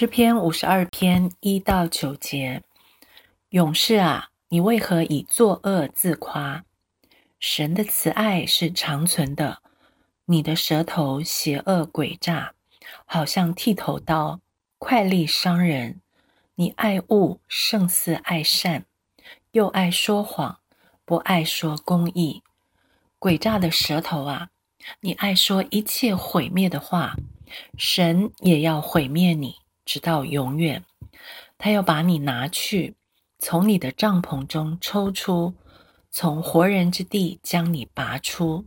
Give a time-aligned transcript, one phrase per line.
[0.00, 2.62] 诗篇五十二篇一到九节：
[3.50, 6.64] 勇士啊，你为何以作恶自夸？
[7.38, 9.58] 神的慈爱是长存的，
[10.24, 12.54] 你的舌头邪恶诡诈，
[13.04, 14.40] 好像剃头刀，
[14.78, 16.00] 快利伤人。
[16.54, 18.86] 你爱恶胜似爱善，
[19.52, 20.60] 又爱说谎，
[21.04, 22.42] 不爱说公义。
[23.18, 24.48] 诡诈的舌头啊，
[25.00, 27.16] 你爱说一切毁灭的话，
[27.76, 29.56] 神也要毁灭你。
[29.84, 30.84] 直到永远，
[31.58, 32.94] 他要把你拿去，
[33.38, 35.54] 从你的帐篷中抽出，
[36.10, 38.66] 从活人之地将你拔出。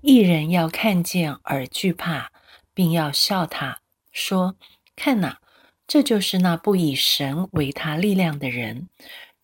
[0.00, 2.32] 一人要看见而惧怕，
[2.74, 4.56] 并要笑他，说
[4.96, 5.40] ：“看哪，
[5.86, 8.88] 这就是那不以神为他力量的人，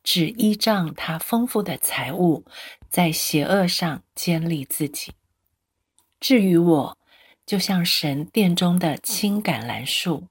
[0.03, 2.44] 只依仗他丰富的财物，
[2.89, 5.12] 在邪恶上坚立自己。
[6.19, 6.98] 至于我，
[7.47, 10.27] 就像神殿中的青橄榄树。”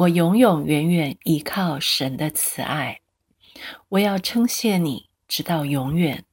[0.00, 3.02] 我永永远远依靠神的慈爱，
[3.90, 6.24] 我要称谢你，直到永远，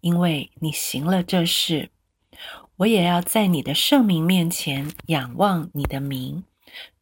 [0.00, 1.90] 因为你行了这事。
[2.78, 6.42] 我也要在你的圣名面前仰望你的名，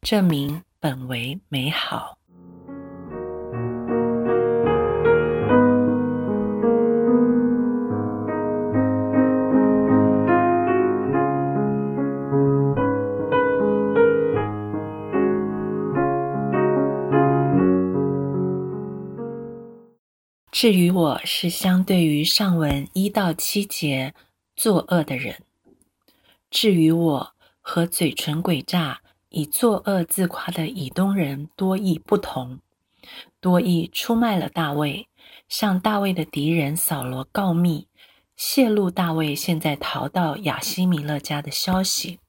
[0.01, 2.19] 这名本为美好。
[20.63, 24.13] 至于我是相对于上文一到七节
[24.55, 25.43] 作恶的人，
[26.49, 32.59] 至于我和嘴唇诡诈以作恶自夸的以东人多益不同，
[33.41, 35.09] 多益出卖了大卫，
[35.49, 37.89] 向大卫的敌人扫罗告密，
[38.37, 42.19] 泄露大卫现在逃到亚西米勒家的消息。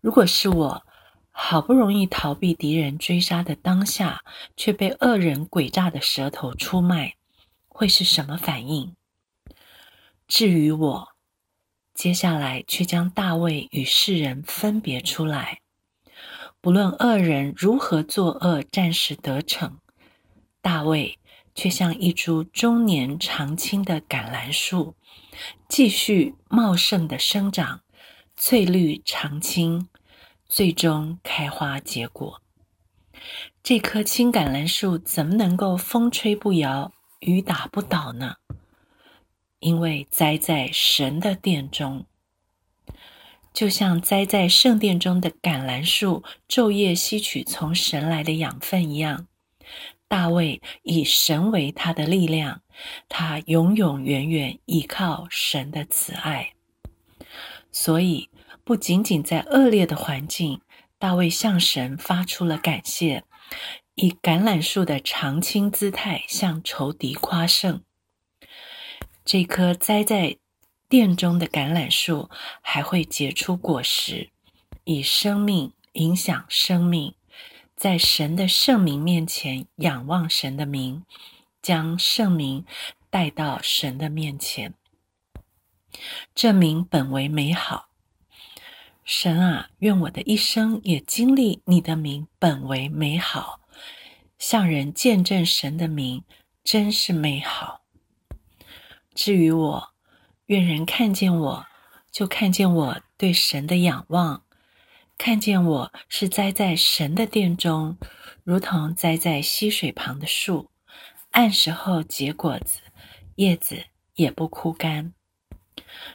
[0.00, 0.82] 如果是我。
[1.34, 4.22] 好不容易逃避敌人追杀的当下，
[4.56, 7.16] 却被恶人诡诈的舌头出卖，
[7.68, 8.94] 会是什么反应？
[10.28, 11.08] 至于我，
[11.94, 15.60] 接下来却将大卫与世人分别出来。
[16.60, 19.78] 不论恶人如何作恶，暂时得逞，
[20.60, 21.18] 大卫
[21.54, 24.94] 却像一株终年常青的橄榄树，
[25.68, 27.80] 继续茂盛的生长，
[28.36, 29.88] 翠绿常青。
[30.54, 32.42] 最终开花结果。
[33.62, 38.36] 这棵青橄榄树怎么能够风吹不摇、雨打不倒呢？
[39.60, 42.04] 因为栽在神的殿中，
[43.54, 49.26] 就像栽在圣殿中的橄榄树，昼夜吸取从神来的养分一样。
[50.06, 52.60] 大卫以神为他的力量，
[53.08, 56.52] 他永永远远依靠神的慈爱，
[57.70, 58.28] 所以。
[58.64, 60.60] 不仅仅在恶劣的环境，
[60.98, 63.24] 大卫向神发出了感谢，
[63.96, 67.82] 以橄榄树的常青姿态向仇敌夸胜。
[69.24, 70.38] 这棵栽在
[70.88, 72.30] 殿中的橄榄树
[72.60, 74.30] 还会结出果实，
[74.84, 77.14] 以生命影响生命，
[77.74, 81.04] 在神的圣名面前仰望神的名，
[81.60, 82.64] 将圣名
[83.10, 84.74] 带到神的面前。
[86.34, 87.91] 这名本为美好。
[89.14, 93.60] 神啊，愿我的一生也经历你的名本为美好，
[94.38, 96.24] 向人见证神的名
[96.64, 97.82] 真是美好。
[99.14, 99.88] 至于我，
[100.46, 101.66] 愿人看见我
[102.10, 104.44] 就看见我对神的仰望，
[105.18, 107.98] 看见我是栽在神的殿中，
[108.42, 110.70] 如同栽在溪水旁的树，
[111.32, 112.80] 按时候结果子，
[113.36, 113.84] 叶子
[114.14, 115.12] 也不枯干。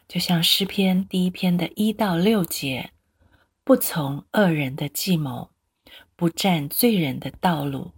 [0.07, 2.91] 就像诗篇第一篇的一到六节，
[3.63, 5.50] 不从恶人的计谋，
[6.15, 7.91] 不占罪人的道路，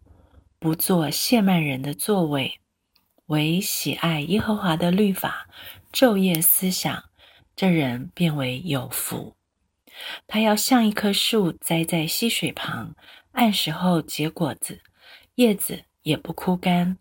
[0.60, 2.60] 不做亵慢人的座位，
[3.28, 5.48] 唯喜爱耶和华的律法，
[5.94, 7.06] 昼夜思想，
[7.56, 9.36] 这人变为有福。
[10.28, 12.96] 他要像一棵树栽在溪水旁，
[13.34, 14.82] 按时候结果子，
[15.36, 16.98] 叶子也不枯干，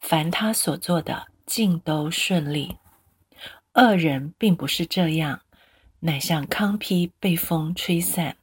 [0.00, 2.76] 凡他所做的尽都顺利。
[3.78, 5.40] 恶人并不是这样，
[6.00, 8.36] 乃像糠秕被风吹散。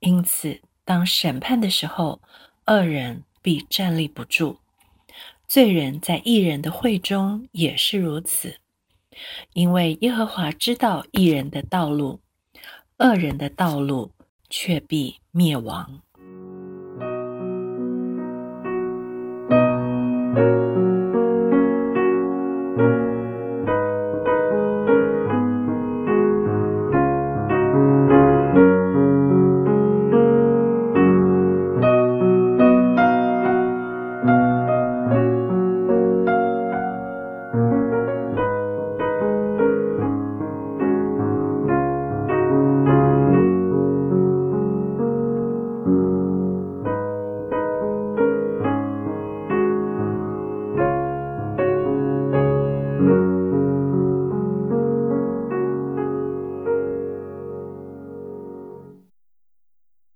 [0.00, 2.20] 因此，当审判的时候，
[2.66, 4.58] 恶人必站立不住。
[5.48, 8.56] 罪人在异人的会中也是如此，
[9.54, 12.20] 因为耶和华知道异人的道路，
[12.98, 14.10] 恶人的道路
[14.50, 16.02] 却必灭亡。